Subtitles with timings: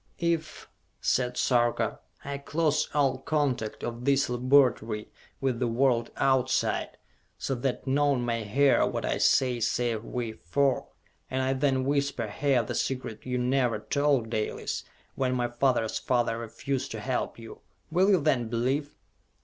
[0.17, 0.67] "If,"
[0.99, 6.97] said Sarka, "I close all contact of this laboratory with the world outside,
[7.37, 10.87] so that none may hear what I say save we four,
[11.29, 16.39] and I then whisper here the secret you never told, Dalis, when my father's father
[16.39, 17.59] refused to help you
[17.91, 18.95] will you then believe?"